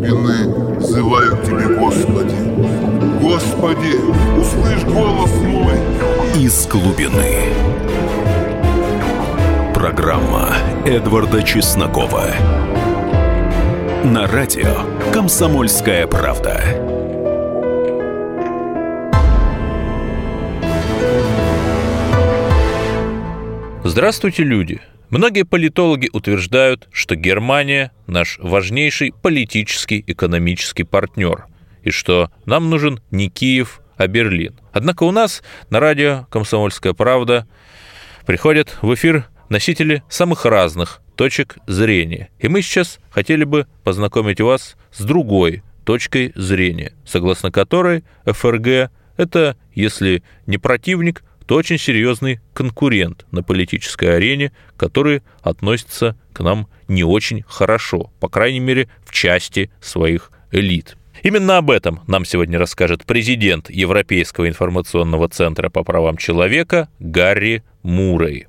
глубины 0.00 0.78
взываю 0.78 1.36
к 1.36 1.42
Тебе, 1.44 1.76
Господи. 1.76 2.34
Господи, 3.20 3.96
услышь 4.40 4.84
голос 4.84 5.30
мой. 5.42 5.74
Из 6.42 6.66
глубины. 6.66 7.52
Программа 9.74 10.54
Эдварда 10.86 11.42
Чеснокова. 11.42 12.28
На 14.04 14.26
радио 14.26 14.86
«Комсомольская 15.12 16.06
правда». 16.06 16.62
Здравствуйте, 23.84 24.44
люди! 24.44 24.80
Многие 25.10 25.42
политологи 25.42 26.08
утверждают, 26.12 26.88
что 26.92 27.16
Германия– 27.16 27.90
наш 28.06 28.38
важнейший 28.38 29.12
политический 29.12 30.04
экономический 30.06 30.84
партнер, 30.84 31.46
и 31.82 31.90
что 31.90 32.30
нам 32.46 32.70
нужен 32.70 33.00
не 33.10 33.28
Киев, 33.28 33.80
а 33.96 34.06
Берлин. 34.06 34.54
Однако 34.72 35.02
у 35.02 35.10
нас 35.10 35.42
на 35.68 35.80
радио 35.80 36.26
«Комсомольская 36.30 36.92
правда» 36.92 37.48
приходят 38.24 38.78
в 38.82 38.94
эфир 38.94 39.26
носители 39.48 40.04
самых 40.08 40.44
разных 40.44 41.00
точек 41.16 41.56
зрения. 41.66 42.30
И 42.38 42.46
мы 42.46 42.62
сейчас 42.62 43.00
хотели 43.10 43.42
бы 43.42 43.66
познакомить 43.82 44.40
вас 44.40 44.76
с 44.92 45.02
другой 45.02 45.64
точкой 45.84 46.30
зрения, 46.36 46.92
согласно 47.04 47.50
которой 47.50 48.04
ФРГ– 48.24 48.92
это, 49.16 49.56
если 49.74 50.22
не 50.46 50.56
противник, 50.56 51.24
то 51.50 51.56
очень 51.56 51.78
серьезный 51.78 52.38
конкурент 52.54 53.26
на 53.32 53.42
политической 53.42 54.14
арене, 54.14 54.52
который 54.76 55.24
относится 55.42 56.16
к 56.32 56.44
нам 56.44 56.68
не 56.86 57.02
очень 57.02 57.42
хорошо, 57.44 58.12
по 58.20 58.28
крайней 58.28 58.60
мере, 58.60 58.88
в 59.04 59.10
части 59.10 59.68
своих 59.80 60.30
элит. 60.52 60.96
Именно 61.24 61.58
об 61.58 61.72
этом 61.72 62.02
нам 62.06 62.24
сегодня 62.24 62.56
расскажет 62.56 63.04
президент 63.04 63.68
Европейского 63.68 64.48
информационного 64.48 65.28
центра 65.28 65.70
по 65.70 65.82
правам 65.82 66.18
человека 66.18 66.88
Гарри 67.00 67.64
Мурray. 67.82 68.46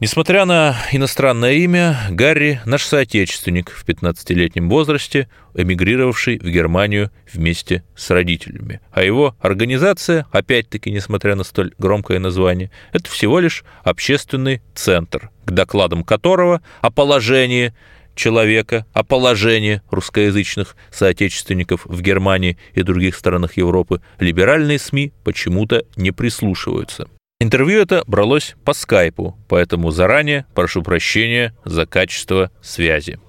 Несмотря 0.00 0.44
на 0.44 0.76
иностранное 0.92 1.54
имя, 1.54 1.98
Гарри– 2.10 2.60
наш 2.64 2.84
соотечественник 2.84 3.70
в 3.70 3.84
15-летнем 3.84 4.70
возрасте, 4.70 5.28
эмигрировавший 5.54 6.38
в 6.38 6.48
Германию 6.48 7.10
вместе 7.32 7.82
с 7.96 8.08
родителями. 8.10 8.80
А 8.92 9.02
его 9.02 9.34
организация, 9.40 10.26
опять-таки, 10.30 10.92
несмотря 10.92 11.34
на 11.34 11.42
столь 11.42 11.74
громкое 11.78 12.20
название, 12.20 12.70
это 12.92 13.10
всего 13.10 13.40
лишь 13.40 13.64
общественный 13.82 14.62
центр, 14.72 15.30
к 15.44 15.50
докладам 15.50 16.04
которого 16.04 16.62
о 16.80 16.92
положении 16.92 17.74
человека, 18.14 18.86
о 18.92 19.02
положении 19.02 19.82
русскоязычных 19.90 20.76
соотечественников 20.92 21.86
в 21.86 22.00
Германии 22.02 22.56
и 22.72 22.82
других 22.82 23.16
странах 23.16 23.56
Европы 23.56 24.00
либеральные 24.20 24.78
СМИ 24.78 25.12
почему-то 25.24 25.82
не 25.96 26.12
прислушиваются– 26.12 27.08
Интервью 27.40 27.80
это 27.80 28.02
бралось 28.08 28.56
по 28.64 28.72
скайпу, 28.72 29.36
поэтому 29.48 29.92
заранее 29.92 30.44
прошу 30.56 30.82
прощения 30.82 31.54
за 31.64 31.86
качество 31.86 32.50
связи. 32.60 33.20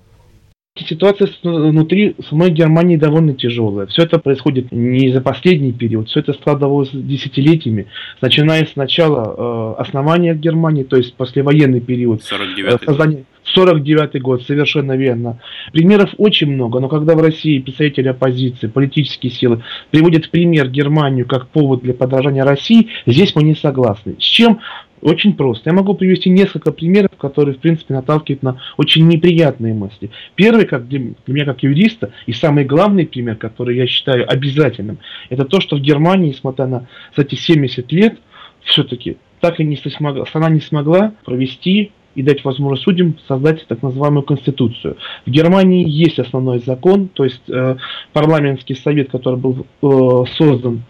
Ситуация 0.75 1.29
внутри 1.43 2.15
самой 2.27 2.49
Германии 2.49 2.95
довольно 2.95 3.35
тяжелая. 3.35 3.85
Все 3.85 4.03
это 4.03 4.17
происходит 4.17 4.71
не 4.71 5.11
за 5.11 5.21
последний 5.21 5.73
период, 5.73 6.07
все 6.07 6.21
это 6.21 6.33
складывалось 6.33 6.89
десятилетиями, 6.91 7.85
начиная 8.19 8.65
с 8.65 8.75
начала 8.75 9.75
э, 9.77 9.81
основания 9.81 10.33
Германии, 10.33 10.83
то 10.83 10.97
есть 10.97 11.13
послевоенный 11.13 11.81
период 11.81 12.23
49 12.23 12.81
э. 12.81 13.23
49 13.43 14.21
год, 14.21 14.43
совершенно 14.43 14.95
верно. 14.95 15.39
Примеров 15.71 16.11
очень 16.17 16.51
много, 16.51 16.79
но 16.79 16.87
когда 16.87 17.15
в 17.15 17.21
России 17.21 17.59
представители 17.59 18.07
оппозиции, 18.07 18.67
политические 18.67 19.31
силы 19.31 19.63
приводят 19.91 20.29
пример 20.29 20.69
Германию 20.69 21.25
как 21.27 21.47
повод 21.47 21.81
для 21.81 21.93
подражания 21.93 22.43
России, 22.43 22.89
здесь 23.05 23.35
мы 23.35 23.43
не 23.43 23.55
согласны. 23.55 24.15
С 24.19 24.23
чем 24.23 24.59
очень 25.01 25.33
просто. 25.33 25.69
Я 25.69 25.73
могу 25.73 25.93
привести 25.93 26.29
несколько 26.29 26.71
примеров, 26.71 27.11
которые, 27.17 27.55
в 27.55 27.59
принципе, 27.59 27.93
наталкивают 27.93 28.43
на 28.43 28.61
очень 28.77 29.07
неприятные 29.07 29.73
мысли. 29.73 30.11
Первый, 30.35 30.65
как 30.65 30.87
для, 30.87 30.99
меня 31.27 31.45
как 31.45 31.63
юриста, 31.63 32.11
и 32.25 32.33
самый 32.33 32.65
главный 32.65 33.05
пример, 33.05 33.37
который 33.37 33.77
я 33.77 33.87
считаю 33.87 34.29
обязательным, 34.29 34.99
это 35.29 35.45
то, 35.45 35.61
что 35.61 35.77
в 35.77 35.81
Германии, 35.81 36.29
несмотря 36.29 36.67
на 36.67 36.87
эти 37.15 37.35
70 37.35 37.91
лет, 37.91 38.17
все-таки 38.63 39.17
так 39.39 39.59
и 39.59 39.63
не 39.63 39.77
смогла, 39.77 40.25
страна 40.25 40.49
не 40.49 40.59
смогла 40.59 41.13
провести 41.23 41.91
и 42.19 42.21
дать 42.21 42.43
возможность 42.43 42.83
судьям 42.83 43.15
создать 43.29 43.65
так 43.67 43.81
называемую 43.81 44.23
конституцию. 44.23 44.97
В 45.25 45.29
Германии 45.29 45.87
есть 45.87 46.19
основной 46.19 46.59
закон, 46.59 47.07
то 47.07 47.23
есть 47.23 47.41
э, 47.47 47.77
парламентский 48.11 48.75
совет, 48.75 49.09
который 49.09 49.39
был 49.39 49.65
э, 49.81 50.25
создан 50.37 50.83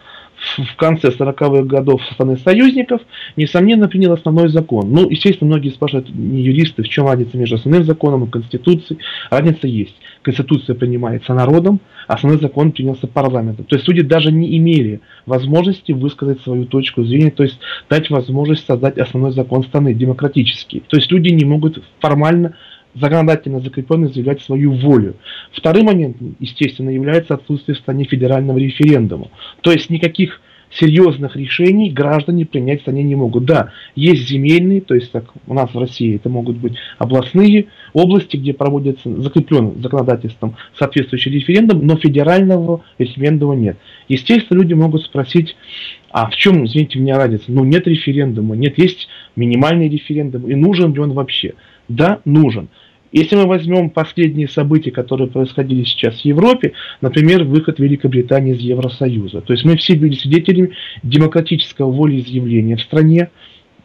в 0.56 0.76
конце 0.76 1.08
40-х 1.08 1.62
годов 1.64 2.02
со 2.04 2.14
стороны 2.14 2.36
союзников, 2.38 3.02
несомненно, 3.36 3.88
принял 3.88 4.12
основной 4.12 4.48
закон. 4.48 4.90
Ну, 4.90 5.08
естественно, 5.08 5.48
многие 5.50 5.70
спрашивают, 5.70 6.08
не 6.14 6.42
юристы, 6.42 6.82
в 6.82 6.88
чем 6.88 7.06
разница 7.06 7.36
между 7.36 7.56
основным 7.56 7.84
законом 7.84 8.24
и 8.24 8.30
Конституцией. 8.30 9.00
Разница 9.30 9.66
есть. 9.66 9.94
Конституция 10.22 10.74
принимается 10.74 11.34
народом, 11.34 11.80
а 12.06 12.14
основной 12.14 12.40
закон 12.40 12.72
принялся 12.72 13.06
парламентом. 13.06 13.64
То 13.64 13.76
есть 13.76 13.88
люди 13.88 14.02
даже 14.02 14.32
не 14.32 14.56
имели 14.58 15.00
возможности 15.26 15.92
высказать 15.92 16.40
свою 16.42 16.66
точку 16.66 17.04
зрения, 17.04 17.30
то 17.30 17.42
есть 17.42 17.58
дать 17.88 18.10
возможность 18.10 18.66
создать 18.66 18.98
основной 18.98 19.32
закон 19.32 19.62
страны, 19.64 19.94
демократический. 19.94 20.82
То 20.88 20.96
есть 20.96 21.10
люди 21.10 21.28
не 21.28 21.44
могут 21.44 21.82
формально 22.00 22.54
законодательно 22.94 23.60
закрепленно 23.60 24.08
заявлять 24.08 24.42
свою 24.42 24.72
волю. 24.72 25.16
Второй 25.52 25.82
момент, 25.82 26.16
естественно, 26.38 26.90
является 26.90 27.34
отсутствие 27.34 27.76
в 27.76 27.78
стране 27.78 28.04
федерального 28.04 28.58
референдума. 28.58 29.28
То 29.60 29.72
есть 29.72 29.90
никаких 29.90 30.40
серьезных 30.72 31.36
решений 31.36 31.90
граждане 31.90 32.46
принять 32.46 32.78
в 32.80 32.82
стране 32.82 33.02
не 33.02 33.16
могут. 33.16 33.44
Да, 33.44 33.72
есть 33.94 34.28
земельные, 34.28 34.80
то 34.80 34.94
есть 34.94 35.10
как 35.10 35.24
у 35.46 35.54
нас 35.54 35.74
в 35.74 35.78
России 35.78 36.16
это 36.16 36.28
могут 36.28 36.56
быть 36.56 36.74
областные 36.98 37.66
области, 37.92 38.36
где 38.36 38.54
проводится 38.54 39.14
закреплен 39.20 39.82
законодательством 39.82 40.56
соответствующий 40.78 41.32
референдум, 41.32 41.86
но 41.86 41.96
федерального 41.96 42.84
референдума 42.98 43.54
нет. 43.54 43.78
Естественно, 44.08 44.58
люди 44.58 44.74
могут 44.74 45.02
спросить, 45.02 45.56
а 46.10 46.30
в 46.30 46.36
чем, 46.36 46.64
извините 46.64 46.98
меня, 46.98 47.16
разница? 47.16 47.44
Ну, 47.48 47.64
нет 47.64 47.86
референдума, 47.86 48.56
нет, 48.56 48.78
есть 48.78 49.08
минимальный 49.36 49.88
референдум, 49.88 50.48
и 50.48 50.54
нужен 50.54 50.92
ли 50.94 51.00
он 51.00 51.12
вообще? 51.12 51.54
Да, 51.90 52.20
нужен. 52.24 52.68
Если 53.10 53.34
мы 53.34 53.46
возьмем 53.46 53.90
последние 53.90 54.48
события, 54.48 54.92
которые 54.92 55.26
происходили 55.28 55.82
сейчас 55.82 56.20
в 56.20 56.24
Европе, 56.24 56.72
например, 57.00 57.42
выход 57.42 57.80
Великобритании 57.80 58.54
из 58.54 58.60
Евросоюза. 58.60 59.40
То 59.40 59.52
есть 59.52 59.64
мы 59.64 59.76
все 59.76 59.96
были 59.96 60.14
свидетелями 60.14 60.70
демократического 61.02 61.90
волеизъявления 61.90 62.76
в 62.76 62.82
стране, 62.82 63.30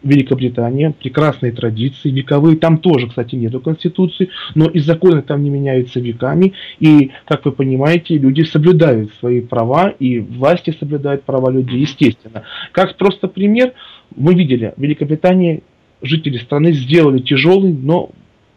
Великобритания, 0.03 0.91
прекрасные 0.91 1.51
традиции, 1.51 2.11
вековые, 2.11 2.57
там 2.57 2.77
тоже, 2.77 3.07
кстати, 3.07 3.33
нету 3.33 3.59
конституции, 3.59 4.29
но 4.53 4.67
и 4.67 4.77
законы 4.77 5.23
там 5.23 5.41
не 5.41 5.49
меняются 5.49 5.99
веками, 5.99 6.53
и, 6.79 7.09
как 7.25 7.43
вы 7.43 7.51
понимаете, 7.51 8.19
люди 8.19 8.43
соблюдают 8.43 9.15
свои 9.19 9.41
права, 9.41 9.89
и 9.89 10.19
власти 10.19 10.75
соблюдают 10.79 11.23
права 11.23 11.49
людей, 11.49 11.79
естественно. 11.79 12.43
Как 12.71 12.95
просто 12.97 13.27
пример, 13.27 13.73
мы 14.15 14.35
видели, 14.35 14.75
Великобритания 14.77 15.61
жители 16.05 16.37
страны 16.37 16.73
сделали 16.73 17.19
тяжелый, 17.19 17.73
но, 17.73 18.09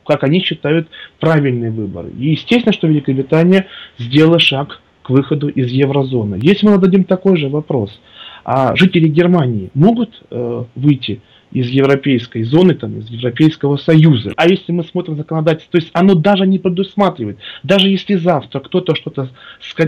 как 0.07 0.25
они 0.25 0.41
считают, 0.41 0.89
правильный 1.21 1.71
выбор. 1.71 2.07
И 2.19 2.31
естественно, 2.31 2.73
что 2.73 2.87
Великобритания 2.87 3.67
сделала 3.99 4.39
шаг 4.39 4.81
к 5.03 5.11
выходу 5.11 5.49
из 5.49 5.71
еврозоны. 5.71 6.39
Если 6.43 6.67
мы 6.67 6.73
зададим 6.73 7.05
такой 7.05 7.37
же 7.39 7.49
вопрос, 7.49 7.99
а 8.45 8.75
жители 8.77 9.09
Германии 9.09 9.71
могут 9.75 10.23
э, 10.31 10.65
выйти 10.75 11.21
из 11.51 11.69
европейской 11.69 12.43
зоны, 12.43 12.75
там, 12.75 12.99
из 12.99 13.09
Европейского 13.09 13.77
Союза. 13.77 14.33
А 14.37 14.49
если 14.49 14.73
мы 14.73 14.85
смотрим 14.85 15.17
законодательство, 15.17 15.73
то 15.73 15.79
есть 15.79 15.91
оно 15.95 16.15
даже 16.15 16.47
не 16.47 16.59
предусматривает, 16.59 17.39
даже 17.63 17.89
если 17.89 18.15
завтра 18.15 18.61
кто-то 18.61 18.95
что-то 18.95 19.31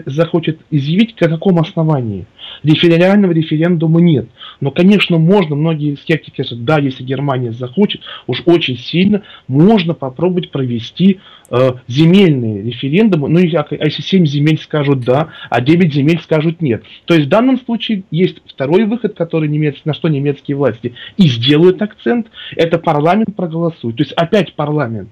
захочет 0.07 0.61
изъявить, 0.71 1.17
по 1.17 1.29
какому 1.29 1.61
основании? 1.61 2.27
Референдального 2.63 3.33
референдума 3.33 4.01
нет. 4.01 4.29
Но, 4.61 4.71
конечно, 4.71 5.19
можно, 5.19 5.57
многие 5.57 5.97
скептики 5.97 6.43
говорят, 6.43 6.65
да, 6.65 6.79
если 6.79 7.03
Германия 7.03 7.53
захочет, 7.53 8.03
уж 8.27 8.43
очень 8.47 8.79
сильно, 8.79 9.23
можно 9.49 9.95
попробовать 9.95 10.51
провести 10.51 11.21
э, 11.51 11.71
земельные 11.89 12.63
референдумы, 12.63 13.29
ну, 13.29 13.39
а, 13.39 13.67
если 13.85 14.03
7 14.03 14.27
земель 14.27 14.59
скажут 14.59 15.01
да, 15.01 15.29
а 15.49 15.61
9 15.61 15.93
земель 15.93 16.21
скажут 16.21 16.61
нет. 16.61 16.85
То 17.05 17.15
есть 17.15 17.27
в 17.27 17.31
данном 17.31 17.59
случае 17.59 18.05
есть 18.11 18.39
второй 18.47 18.85
выход, 18.85 19.15
который 19.15 19.49
немец, 19.49 19.77
на 19.85 19.95
что 19.95 20.09
немецкие 20.09 20.57
власти 20.57 20.95
и 21.17 21.29
сделают 21.51 21.83
акцент, 21.83 22.29
это 22.55 22.79
парламент 22.79 23.35
проголосует. 23.35 23.97
То 23.97 24.03
есть 24.05 24.13
опять 24.13 24.55
парламент 24.55 25.09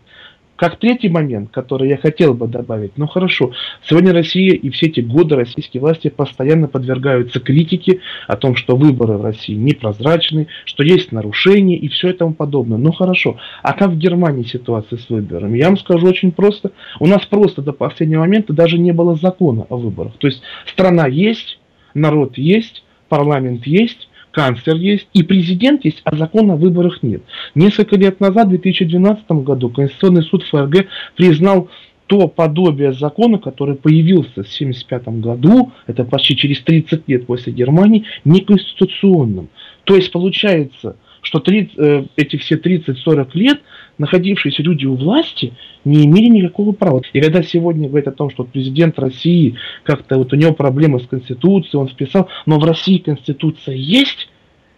Как 0.54 0.78
третий 0.80 1.08
момент, 1.08 1.50
который 1.52 1.88
я 1.88 1.96
хотел 1.96 2.34
бы 2.34 2.48
добавить, 2.48 2.92
ну 2.96 3.06
хорошо, 3.06 3.52
сегодня 3.88 4.12
Россия 4.12 4.54
и 4.54 4.70
все 4.70 4.86
эти 4.86 5.00
годы 5.00 5.36
российские 5.36 5.80
власти 5.80 6.08
постоянно 6.08 6.66
подвергаются 6.66 7.38
критике 7.38 8.00
о 8.26 8.36
том, 8.36 8.56
что 8.56 8.76
выборы 8.76 9.18
в 9.18 9.22
России 9.22 9.54
непрозрачны, 9.54 10.48
что 10.64 10.82
есть 10.82 11.12
нарушения 11.12 11.76
и 11.76 11.88
все 11.88 12.08
это 12.08 12.18
тому 12.18 12.34
подобное. 12.34 12.78
Ну 12.78 12.92
хорошо, 12.92 13.36
а 13.62 13.72
как 13.72 13.90
в 13.90 13.98
Германии 13.98 14.42
ситуация 14.44 14.98
с 14.98 15.08
выборами? 15.08 15.58
Я 15.58 15.66
вам 15.66 15.78
скажу 15.78 16.06
очень 16.06 16.32
просто. 16.32 16.72
У 16.98 17.06
нас 17.06 17.24
просто 17.26 17.62
до 17.62 17.72
последнего 17.72 18.20
момента 18.20 18.52
даже 18.52 18.78
не 18.78 18.92
было 18.92 19.14
закона 19.14 19.64
о 19.68 19.76
выборах. 19.76 20.14
То 20.18 20.26
есть 20.26 20.42
страна 20.66 21.06
есть, 21.06 21.60
народ 21.94 22.36
есть, 22.36 22.84
парламент 23.08 23.66
есть, 23.66 24.07
канцлер 24.38 24.76
есть 24.76 25.08
и 25.14 25.24
президент 25.24 25.84
есть, 25.84 26.00
а 26.04 26.16
закона 26.16 26.52
о 26.52 26.56
выборах 26.56 27.02
нет. 27.02 27.22
Несколько 27.56 27.96
лет 27.96 28.20
назад, 28.20 28.46
в 28.46 28.50
2012 28.50 29.28
году, 29.42 29.68
Конституционный 29.68 30.22
суд 30.22 30.44
ФРГ 30.44 30.86
признал 31.16 31.68
то 32.06 32.28
подобие 32.28 32.92
закона, 32.92 33.38
который 33.38 33.74
появился 33.74 34.44
в 34.44 34.46
1975 34.46 35.08
году, 35.20 35.72
это 35.88 36.04
почти 36.04 36.36
через 36.36 36.60
30 36.60 37.08
лет 37.08 37.26
после 37.26 37.52
Германии, 37.52 38.04
неконституционным. 38.24 39.48
То 39.82 39.96
есть 39.96 40.12
получается, 40.12 40.96
что 41.28 41.40
30, 41.40 41.72
э, 41.76 42.04
эти 42.16 42.36
все 42.36 42.56
30-40 42.56 43.28
лет 43.34 43.60
находившиеся 43.98 44.62
люди 44.62 44.86
у 44.86 44.94
власти 44.94 45.52
не 45.84 46.06
имели 46.06 46.28
никакого 46.28 46.72
права. 46.72 47.02
И 47.12 47.20
когда 47.20 47.42
сегодня 47.42 47.86
говорят 47.86 48.08
о 48.08 48.12
том, 48.12 48.30
что 48.30 48.44
президент 48.44 48.98
России, 48.98 49.56
как-то 49.82 50.16
вот 50.16 50.32
у 50.32 50.36
него 50.36 50.54
проблемы 50.54 51.00
с 51.00 51.06
Конституцией, 51.06 51.80
он 51.80 51.88
вписал, 51.88 52.30
но 52.46 52.58
в 52.58 52.64
России 52.64 52.96
Конституция 52.96 53.74
есть, 53.74 54.30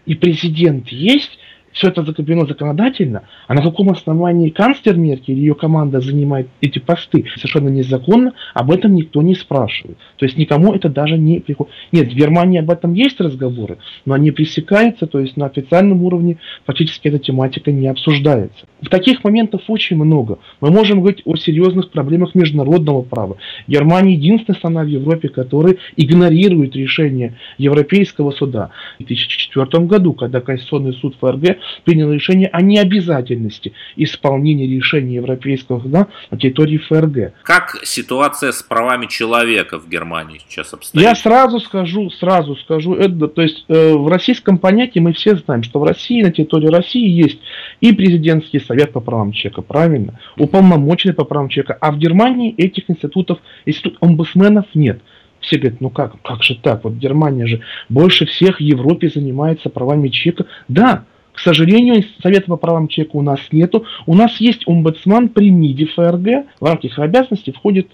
и 0.07 0.17
президент 0.17 0.89
есть, 0.89 1.39
все 1.73 1.89
это 1.89 2.03
закреплено 2.03 2.47
законодательно, 2.47 3.23
а 3.47 3.55
на 3.55 3.63
каком 3.63 3.91
основании 3.91 4.51
канцлер 4.51 4.97
Меркель 4.97 5.35
или 5.35 5.41
ее 5.41 5.55
команда 5.55 6.01
занимает 6.01 6.49
эти 6.61 6.79
посты 6.79 7.25
совершенно 7.37 7.69
незаконно, 7.69 8.33
об 8.55 8.71
этом 8.71 8.95
никто 8.95 9.23
не 9.23 9.35
спрашивает. 9.35 9.99
То 10.17 10.27
есть 10.27 10.37
никому 10.37 10.75
это 10.75 10.89
даже 10.89 11.17
не 11.17 11.41
приходит. 11.41 11.73
Нет, 11.93 12.13
в 12.13 12.17
Германии 12.17 12.59
об 12.59 12.71
этом 12.71 12.95
есть 12.95 13.21
разговоры, 13.21 13.79
но 14.05 14.15
они 14.15 14.31
пресекаются, 14.31 15.07
то 15.07 15.21
есть 15.21 15.37
на 15.37 15.47
официальном 15.47 16.03
уровне 16.03 16.39
фактически 16.67 17.09
эта 17.09 17.19
тематика 17.19 17.71
не 17.71 17.87
обсуждается. 17.87 18.67
В 18.83 18.89
таких 18.89 19.23
моментов 19.25 19.63
очень 19.69 19.97
много. 19.97 20.39
Мы 20.61 20.71
можем 20.71 21.01
говорить 21.01 21.23
о 21.25 21.37
серьезных 21.37 21.91
проблемах 21.91 22.35
международного 22.35 23.03
права. 23.03 23.37
Германия 23.67 24.15
единственная 24.15 24.59
страна 24.59 24.83
в 24.83 24.89
Европе, 24.89 25.29
которая 25.29 25.77
игнорирует 25.97 26.75
решение 26.75 27.35
Европейского 27.59 28.31
суда. 28.33 28.71
В 28.99 29.05
2004 29.05 29.85
году, 29.85 30.13
когда 30.15 30.41
Конституционный 30.41 30.95
суд 30.95 31.17
ФРГ 31.21 31.59
принял 31.85 32.13
решение 32.13 32.49
о 32.49 32.63
необязательности 32.63 33.73
исполнения 33.97 34.67
решения 34.67 35.17
Европейского 35.17 35.81
суда 35.81 36.09
на 36.31 36.39
территории 36.39 36.79
ФРГ. 36.79 37.35
Как 37.43 37.79
ситуация 37.85 38.53
с 38.53 38.63
правами 38.63 39.07
человека 39.07 39.79
в 39.79 39.89
Германии 39.89 40.41
сейчас 40.47 40.73
обстоит? 40.73 41.03
Я 41.03 41.15
сразу 41.15 41.61
скажу, 41.61 42.11
сразу 42.11 42.57
скажу, 42.57 42.95
это, 42.95 43.29
то 43.29 43.43
есть 43.43 43.65
э, 43.69 43.93
в 43.95 44.09
российском 44.09 44.59
понятии 44.59 44.99
мы 44.99 45.13
все 45.13 45.37
знаем, 45.37 45.63
что 45.63 45.81
в 45.81 45.85
России, 45.85 46.23
на 46.23 46.31
территории 46.31 46.69
России 46.69 47.09
есть 47.09 47.39
и 47.81 47.93
президентский 47.93 48.61
совет 48.61 48.93
по 48.93 49.01
правам 49.01 49.33
человека, 49.33 49.63
правильно, 49.63 50.19
уполномоченный 50.37 51.15
по 51.15 51.25
правам 51.25 51.49
человека, 51.49 51.77
а 51.81 51.93
в 51.93 51.99
Германии 51.99 52.55
этих 52.57 52.89
институтов, 52.89 53.39
институт 53.67 53.97
омбудсменов 54.01 54.67
нет. 54.75 55.01
Все 55.41 55.57
говорят, 55.59 55.81
ну 55.81 55.91
как, 55.91 56.21
как 56.23 56.43
же 56.43 56.55
так? 56.55 56.85
Вот 56.85 56.95
Германия 56.95 57.47
же 57.47 57.61
больше 57.89 58.27
всех 58.27 58.59
в 58.59 58.61
Европе 58.61 59.09
занимается 59.09 59.71
правами 59.71 60.09
человека. 60.09 60.47
Да, 60.69 61.05
к 61.41 61.43
сожалению, 61.43 62.05
Совета 62.23 62.49
по 62.49 62.57
правам 62.57 62.87
человека 62.87 63.17
у 63.17 63.23
нас 63.23 63.41
нету. 63.51 63.87
У 64.05 64.15
нас 64.15 64.37
есть 64.43 64.69
омбудсман 64.69 65.31
при 65.31 65.51
МИДе 65.51 65.87
ФРГ. 65.87 66.45
В 66.61 66.67
рамках 66.67 66.99
обязанностей 66.99 67.51
входит 67.51 67.91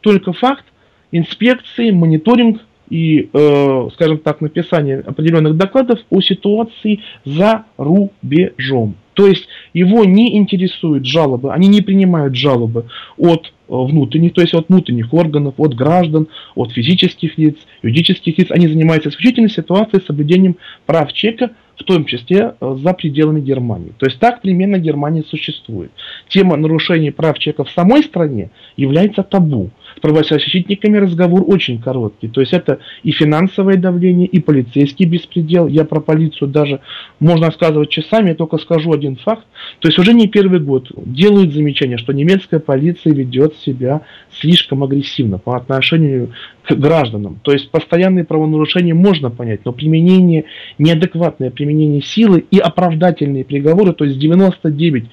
только 0.00 0.32
факт 0.32 0.64
инспекции, 1.12 1.92
мониторинг 1.92 2.60
и, 2.90 3.28
э, 3.32 3.88
скажем 3.94 4.18
так, 4.18 4.40
написание 4.40 5.00
определенных 5.00 5.56
докладов 5.56 6.00
о 6.10 6.20
ситуации 6.20 7.00
за 7.24 7.64
рубежом. 7.76 8.96
То 9.14 9.26
есть 9.26 9.48
его 9.74 10.04
не 10.04 10.36
интересуют 10.36 11.04
жалобы, 11.04 11.52
они 11.52 11.66
не 11.66 11.80
принимают 11.80 12.36
жалобы 12.36 12.86
от 13.16 13.46
э, 13.46 13.50
внутренних, 13.68 14.32
то 14.32 14.40
есть 14.40 14.54
от 14.54 14.68
внутренних 14.68 15.12
органов, 15.12 15.54
от 15.58 15.74
граждан, 15.74 16.28
от 16.54 16.70
физических 16.70 17.36
лиц, 17.36 17.56
юридических 17.82 18.38
лиц. 18.38 18.50
Они 18.50 18.68
занимаются 18.68 19.08
исключительно 19.08 19.48
ситуацией 19.48 20.04
соблюдением 20.06 20.56
прав 20.86 21.12
человека 21.12 21.50
в 21.78 21.84
том 21.84 22.04
числе 22.04 22.54
э, 22.60 22.76
за 22.82 22.92
пределами 22.92 23.40
Германии. 23.40 23.92
То 23.98 24.06
есть 24.06 24.18
так 24.18 24.42
примерно 24.42 24.78
Германия 24.78 25.22
существует. 25.22 25.90
Тема 26.28 26.56
нарушений 26.56 27.10
прав 27.10 27.38
человека 27.38 27.64
в 27.64 27.70
самой 27.70 28.02
стране 28.02 28.50
является 28.76 29.22
табу. 29.22 29.70
С 29.98 30.00
правозащитниками 30.00 30.96
разговор 30.96 31.42
очень 31.44 31.80
короткий. 31.80 32.28
То 32.28 32.40
есть 32.40 32.52
это 32.52 32.78
и 33.02 33.10
финансовое 33.10 33.76
давление, 33.76 34.28
и 34.28 34.38
полицейский 34.38 35.06
беспредел. 35.06 35.66
Я 35.66 35.84
про 35.84 35.98
полицию 35.98 36.46
даже 36.46 36.80
можно 37.18 37.46
рассказывать 37.46 37.90
часами, 37.90 38.28
я 38.28 38.34
только 38.36 38.58
скажу 38.58 38.92
один 38.92 39.16
факт. 39.16 39.44
То 39.80 39.88
есть 39.88 39.98
уже 39.98 40.14
не 40.14 40.28
первый 40.28 40.60
год 40.60 40.88
делают 40.94 41.52
замечание, 41.52 41.98
что 41.98 42.12
немецкая 42.12 42.60
полиция 42.60 43.12
ведет 43.12 43.56
себя 43.56 44.02
слишком 44.30 44.84
агрессивно 44.84 45.38
по 45.38 45.56
отношению 45.56 46.32
гражданам. 46.76 47.40
То 47.42 47.52
есть 47.52 47.70
постоянные 47.70 48.24
правонарушения 48.24 48.94
можно 48.94 49.30
понять, 49.30 49.60
но 49.64 49.72
применение, 49.72 50.44
неадекватное 50.78 51.50
применение 51.50 52.02
силы 52.02 52.44
и 52.50 52.58
оправдательные 52.58 53.44
приговоры, 53.44 53.92
то 53.92 54.04
есть 54.04 54.22
99% 54.22 55.08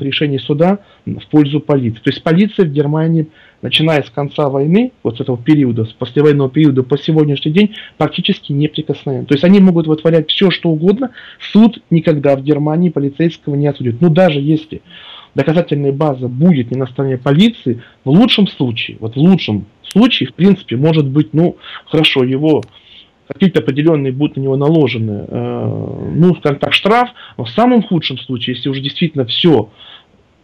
решений 0.00 0.38
суда 0.38 0.78
в 1.04 1.26
пользу 1.30 1.60
полиции. 1.60 2.00
То 2.00 2.10
есть 2.10 2.22
полиция 2.22 2.66
в 2.66 2.72
Германии, 2.72 3.28
начиная 3.62 4.02
с 4.02 4.10
конца 4.10 4.48
войны, 4.48 4.92
вот 5.02 5.18
с 5.18 5.20
этого 5.20 5.38
периода, 5.38 5.84
с 5.84 5.92
послевоенного 5.92 6.50
периода 6.50 6.82
по 6.82 6.98
сегодняшний 6.98 7.52
день, 7.52 7.74
практически 7.96 8.52
неприкосновенна. 8.52 9.26
То 9.26 9.34
есть 9.34 9.44
они 9.44 9.60
могут 9.60 9.86
вытворять 9.86 10.30
все, 10.30 10.50
что 10.50 10.70
угодно, 10.70 11.10
суд 11.52 11.82
никогда 11.90 12.36
в 12.36 12.42
Германии 12.42 12.90
полицейского 12.90 13.54
не 13.54 13.66
осудит. 13.66 14.00
Ну 14.00 14.10
даже 14.10 14.40
если 14.40 14.82
доказательная 15.36 15.92
база 15.92 16.28
будет 16.28 16.70
не 16.70 16.78
на 16.78 16.86
стороне 16.86 17.18
полиции, 17.18 17.82
в 18.04 18.10
лучшем 18.10 18.48
случае, 18.48 18.96
вот 19.00 19.14
в 19.14 19.18
лучшем 19.18 19.66
случае, 19.96 20.28
в 20.28 20.34
принципе, 20.34 20.76
может 20.76 21.06
быть, 21.06 21.32
ну, 21.32 21.56
хорошо, 21.86 22.24
его 22.24 22.62
какие-то 23.28 23.60
определенные 23.60 24.12
будут 24.12 24.36
на 24.36 24.42
него 24.42 24.56
наложены, 24.56 25.24
э, 25.26 26.10
ну, 26.14 26.36
скажем 26.36 26.58
так, 26.58 26.72
штраф, 26.72 27.10
но 27.36 27.44
в 27.44 27.50
самом 27.50 27.82
худшем 27.82 28.18
случае, 28.18 28.56
если 28.56 28.68
уже 28.68 28.80
действительно 28.80 29.24
все 29.24 29.70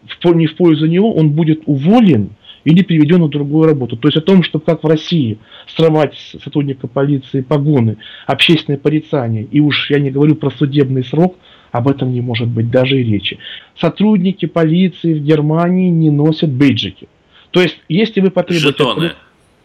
в, 0.05 0.35
не 0.35 0.47
в 0.47 0.57
пользу 0.57 0.87
него, 0.87 1.15
он 1.15 1.31
будет 1.31 1.63
уволен 1.67 2.31
или 2.65 2.83
переведен 2.83 3.21
на 3.21 3.29
другую 3.29 3.69
работу. 3.69 3.97
То 3.97 4.09
есть 4.09 4.17
о 4.17 4.21
том, 4.21 4.43
что 4.43 4.59
как 4.59 4.83
в 4.83 4.87
России 4.87 5.39
срывать 5.67 6.17
сотрудника 6.43 6.87
полиции 6.87 7.41
погоны, 7.41 7.99
общественное 8.27 8.79
порицание, 8.79 9.45
и 9.45 9.61
уж 9.61 9.91
я 9.91 9.99
не 9.99 10.11
говорю 10.11 10.35
про 10.35 10.51
судебный 10.51 11.05
срок– 11.05 11.37
об 11.73 11.89
этом 11.89 12.13
не 12.13 12.21
может 12.21 12.49
быть 12.49 12.71
даже 12.71 13.01
и 13.01 13.03
речи. 13.03 13.39
Сотрудники 13.75 14.47
полиции 14.47 15.15
в 15.15 15.23
Германии 15.23 15.89
не 15.89 16.11
носят 16.11 16.51
бейджики. 16.51 17.09
То 17.51 17.61
есть, 17.61 17.79
если 17.89 18.21
вы 18.21 18.31
потребуете... 18.31 18.69
Жетоны. 18.69 19.13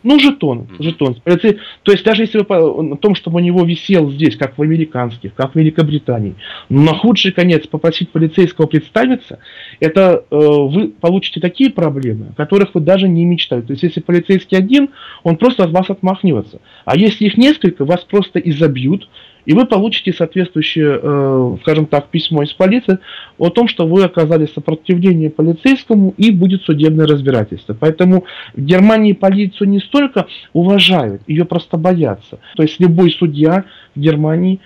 Ну, 0.07 0.17
жетон, 0.21 0.69
жетон. 0.79 1.15
То 1.25 1.91
есть, 1.91 2.05
даже 2.05 2.21
если 2.21 2.37
вы 2.37 2.45
о 2.45 2.95
том, 2.95 3.13
чтобы 3.13 3.41
у 3.41 3.43
него 3.43 3.65
висел 3.65 4.09
здесь, 4.09 4.37
как 4.37 4.57
в 4.57 4.61
американских, 4.61 5.33
как 5.33 5.51
в 5.51 5.55
Великобритании, 5.57 6.35
на 6.69 6.93
худший 6.93 7.33
конец 7.33 7.67
попросить 7.67 8.09
полицейского 8.11 8.67
представиться, 8.67 9.39
это 9.81 10.23
э, 10.31 10.35
вы 10.37 10.87
получите 10.87 11.41
такие 11.41 11.71
проблемы, 11.71 12.27
о 12.31 12.35
которых 12.35 12.73
вы 12.73 12.79
даже 12.79 13.09
не 13.09 13.25
мечтаете. 13.25 13.67
То 13.67 13.73
есть, 13.73 13.83
если 13.83 13.99
полицейский 13.99 14.57
один, 14.57 14.91
он 15.23 15.35
просто 15.35 15.65
от 15.65 15.71
вас 15.71 15.89
отмахнется. 15.89 16.61
А 16.85 16.95
если 16.95 17.25
их 17.25 17.35
несколько, 17.35 17.83
вас 17.83 18.05
просто 18.05 18.39
изобьют, 18.39 19.09
и 19.47 19.53
вы 19.53 19.65
получите 19.65 20.11
соответствующее, 20.11 20.99
э, 21.01 21.57
скажем 21.61 21.85
так, 21.85 22.09
письмо 22.09 22.43
из 22.43 22.51
полиции 22.51 22.99
о 23.37 23.49
том, 23.49 23.69
что 23.69 23.87
вы 23.87 24.03
оказали 24.03 24.45
сопротивление 24.45 25.29
полицейскому 25.29 26.13
и 26.17 26.31
будет 26.31 26.63
судебное 26.63 27.07
разбирательство. 27.07 27.73
Поэтому 27.73 28.25
в 28.53 28.61
Германии 28.61 29.13
полицию 29.13 29.69
не 29.69 29.79
столько 29.79 30.27
уважают, 30.51 31.21
ее 31.27 31.45
просто 31.45 31.77
боятся. 31.77 32.39
То 32.57 32.63
есть 32.63 32.77
любой 32.81 33.09
судья 33.09 33.63
в 33.95 33.99
Германии 34.01 34.59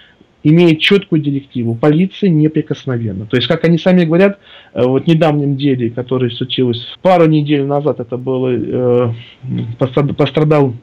имеет 0.43 0.79
четкую 0.79 1.21
директиву. 1.21 1.75
Полиция 1.75 2.31
неприкосновенна. 2.31 3.27
То 3.27 3.37
есть, 3.37 3.47
как 3.47 3.63
они 3.63 3.77
сами 3.77 4.05
говорят, 4.05 4.39
э, 4.73 4.83
вот 4.83 5.03
в 5.03 5.07
недавнем 5.07 5.57
деле, 5.57 5.91
которое 5.91 6.31
случилось 6.31 6.83
пару 7.03 7.27
недель 7.27 7.65
назад, 7.65 7.99
это 7.99 8.17
было, 8.17 8.49
э, 8.49 9.13
пострадал 10.17 10.73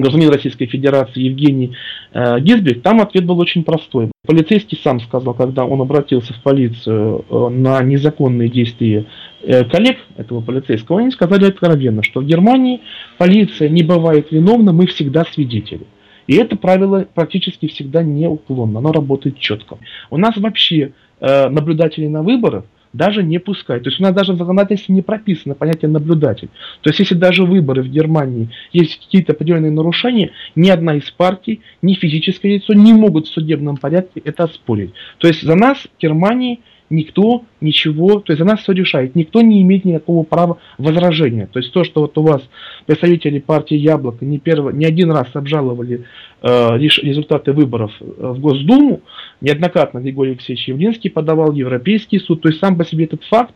гражданин 0.00 0.30
Российской 0.30 0.66
Федерации 0.66 1.20
Евгений 1.22 1.76
э, 2.12 2.40
Гизбек, 2.40 2.82
там 2.82 3.00
ответ 3.00 3.24
был 3.24 3.38
очень 3.38 3.64
простой. 3.64 4.10
Полицейский 4.26 4.78
сам 4.82 5.00
сказал, 5.00 5.34
когда 5.34 5.64
он 5.64 5.80
обратился 5.80 6.32
в 6.34 6.42
полицию 6.42 7.24
э, 7.28 7.48
на 7.48 7.82
незаконные 7.82 8.48
действия 8.48 9.06
э, 9.42 9.64
коллег 9.64 9.98
этого 10.16 10.40
полицейского, 10.40 11.00
они 11.00 11.10
сказали 11.10 11.46
откровенно, 11.46 12.02
что 12.02 12.20
в 12.20 12.26
Германии 12.26 12.80
полиция 13.18 13.68
не 13.68 13.82
бывает 13.82 14.30
виновна, 14.30 14.72
мы 14.72 14.86
всегда 14.86 15.24
свидетели. 15.24 15.86
И 16.26 16.34
это 16.34 16.56
правило 16.56 17.06
практически 17.14 17.68
всегда 17.68 18.02
неуклонно, 18.02 18.80
оно 18.80 18.92
работает 18.92 19.38
четко. 19.38 19.78
У 20.10 20.16
нас 20.16 20.36
вообще 20.36 20.92
э, 21.20 21.48
наблюдатели 21.48 22.06
на 22.06 22.22
выборах 22.22 22.64
даже 22.96 23.22
не 23.22 23.38
пускать. 23.38 23.82
То 23.82 23.90
есть 23.90 24.00
у 24.00 24.02
нас 24.02 24.14
даже 24.14 24.32
в 24.32 24.38
законодательстве 24.38 24.94
не 24.94 25.02
прописано 25.02 25.54
понятие 25.54 25.90
наблюдатель. 25.90 26.48
То 26.80 26.90
есть 26.90 26.98
если 26.98 27.14
даже 27.14 27.44
выборы 27.44 27.82
в 27.82 27.88
Германии 27.88 28.50
есть 28.72 28.98
какие-то 29.04 29.32
определенные 29.32 29.70
нарушения, 29.70 30.32
ни 30.54 30.68
одна 30.68 30.96
из 30.96 31.10
партий, 31.10 31.60
ни 31.82 31.94
физическое 31.94 32.54
лицо 32.54 32.72
не 32.72 32.92
могут 32.92 33.26
в 33.26 33.32
судебном 33.32 33.76
порядке 33.76 34.20
это 34.24 34.44
оспорить. 34.44 34.92
То 35.18 35.28
есть 35.28 35.42
за 35.42 35.54
нас 35.54 35.78
в 35.78 36.00
Германии 36.00 36.60
никто 36.90 37.44
ничего, 37.60 38.20
то 38.20 38.32
есть 38.32 38.38
за 38.38 38.44
нас 38.44 38.60
все 38.60 38.72
решает, 38.72 39.14
никто 39.14 39.40
не 39.40 39.62
имеет 39.62 39.84
никакого 39.84 40.22
права 40.24 40.58
возражения. 40.78 41.46
То 41.46 41.58
есть 41.58 41.72
то, 41.72 41.84
что 41.84 42.02
вот 42.02 42.16
у 42.18 42.22
вас 42.22 42.42
представители 42.86 43.38
партии 43.38 43.76
Яблоко 43.76 44.24
не, 44.24 44.38
первый, 44.38 44.74
не 44.74 44.84
один 44.84 45.10
раз 45.10 45.28
обжаловали 45.34 46.04
э, 46.42 46.78
результаты 46.78 47.52
выборов 47.52 47.92
э, 48.00 48.04
в 48.04 48.38
Госдуму, 48.40 49.02
неоднократно 49.40 49.98
Григорий 50.00 50.32
Алексеевич 50.32 50.68
Явлинский 50.68 51.08
подавал 51.08 51.52
Европейский 51.52 52.18
суд, 52.18 52.42
то 52.42 52.48
есть 52.48 52.60
сам 52.60 52.76
по 52.76 52.84
себе 52.84 53.04
этот 53.04 53.24
факт, 53.24 53.54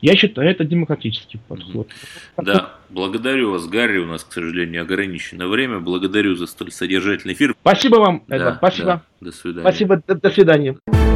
я 0.00 0.16
считаю, 0.16 0.50
это 0.50 0.64
демократический 0.64 1.38
подход. 1.48 1.88
Да, 2.36 2.74
благодарю 2.90 3.52
вас, 3.52 3.66
Гарри, 3.66 3.98
у 3.98 4.06
нас, 4.06 4.24
к 4.24 4.32
сожалению, 4.32 4.82
ограничено 4.82 5.46
время, 5.46 5.80
благодарю 5.80 6.34
за 6.36 6.46
столь 6.46 6.72
содержательный 6.72 7.34
эфир. 7.34 7.54
Спасибо 7.60 7.96
вам, 7.96 8.22
да, 8.26 8.36
Эдвард, 8.36 8.56
спасибо. 8.56 8.86
Да, 8.86 9.02
до 9.20 9.32
свидания. 9.32 9.60
Спасибо, 9.60 10.02
до, 10.06 10.14
до 10.14 10.30
свидания. 10.30 11.11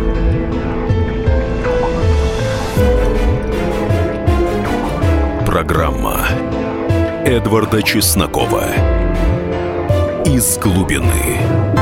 Программа 5.56 6.28
Эдварда 7.25 7.82
Чеснокова 7.82 8.66
«Из 10.26 10.58
глубины». 10.58 11.75